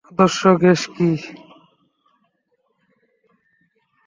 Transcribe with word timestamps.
আদর্শ 0.09 0.39
গ্যাস 0.61 0.81
কী? 0.93 1.09